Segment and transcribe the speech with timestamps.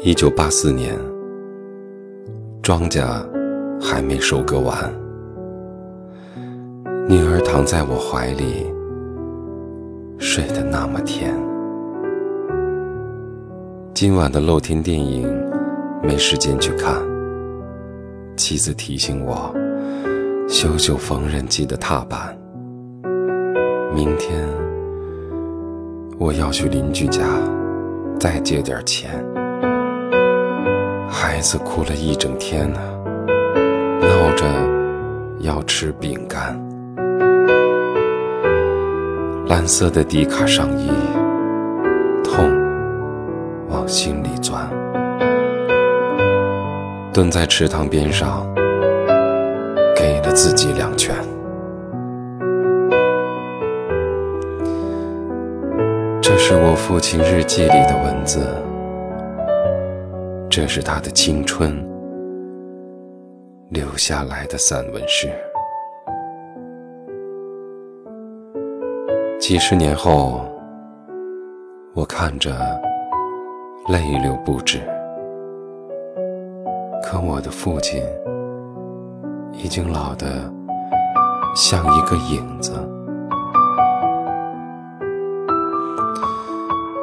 [0.00, 0.96] 一九八四年，
[2.62, 3.04] 庄稼
[3.80, 4.76] 还没收割完，
[7.08, 8.72] 女儿躺在我怀里，
[10.16, 11.34] 睡得那么甜。
[13.92, 15.28] 今晚的露天电影
[16.00, 16.94] 没时间去看，
[18.36, 19.52] 妻子提醒我
[20.48, 22.38] 修修缝纫机的踏板。
[23.92, 24.46] 明天
[26.20, 27.24] 我要去邻居家
[28.20, 29.27] 再借点钱。
[31.10, 32.80] 孩子哭了一整天呢，
[34.00, 34.44] 闹着
[35.40, 36.54] 要吃饼干。
[39.46, 40.90] 蓝色的迪卡上衣，
[42.22, 42.50] 痛
[43.70, 44.68] 往心里钻。
[47.12, 48.46] 蹲在池塘边上，
[49.96, 51.16] 给了自己两拳。
[56.20, 58.40] 这是我父亲日记里的文字。
[60.50, 61.86] 这是他的青春
[63.68, 65.28] 留下来的散文诗。
[69.38, 70.40] 几十年后，
[71.94, 72.50] 我看着
[73.88, 74.80] 泪流不止，
[77.04, 78.02] 可我的父亲
[79.52, 80.26] 已经老得
[81.54, 82.72] 像一个影子。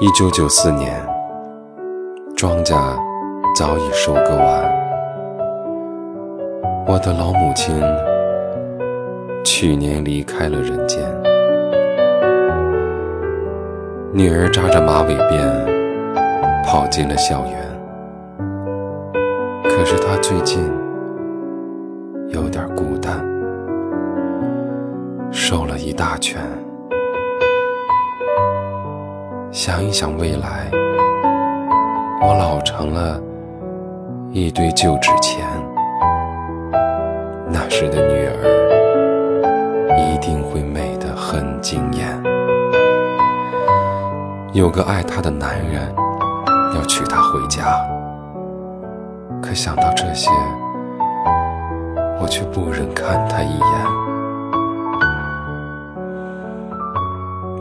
[0.00, 1.06] 一九九四年，
[2.34, 2.96] 庄稼。
[3.56, 4.70] 早已收割完，
[6.86, 7.74] 我的老母亲
[9.46, 11.02] 去年离开了人间。
[14.12, 17.54] 女儿扎着马尾辫跑进了校园，
[19.62, 20.62] 可是她最近
[22.28, 23.24] 有点孤单，
[25.32, 26.38] 瘦了一大圈。
[29.50, 30.70] 想一想未来，
[32.20, 33.18] 我老成了。
[34.32, 35.46] 一堆旧纸钱，
[37.48, 38.36] 那时的女儿
[39.98, 42.06] 一定会美得很惊艳。
[44.52, 45.94] 有个爱她的男人
[46.74, 47.80] 要娶她回家，
[49.42, 50.30] 可想到这些，
[52.20, 53.66] 我却不忍看他一眼。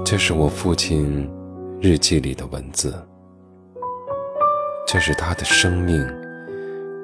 [0.03, 1.29] 这是我父亲
[1.81, 2.93] 日记里的文字，
[4.85, 6.24] 这是他的生命。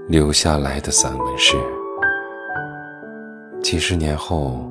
[0.07, 1.55] 留下来的散文诗，
[3.61, 4.69] 几十年后，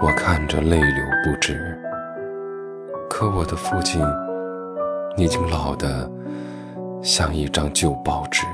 [0.00, 1.78] 我看着泪流不止。
[3.10, 4.02] 可我的父亲
[5.16, 6.10] 已经老得
[7.02, 8.46] 像一张旧报纸，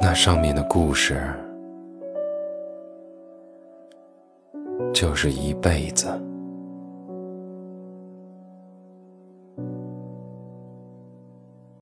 [0.00, 1.20] 那上面的故事
[4.94, 6.08] 就是一辈子。